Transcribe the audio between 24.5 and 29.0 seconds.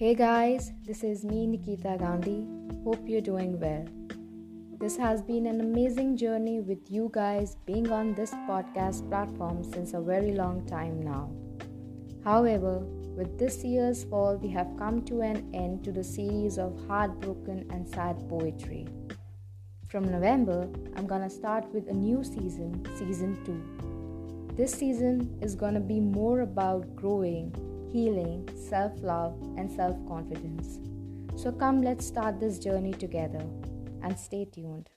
This season is gonna be more about growing, healing, self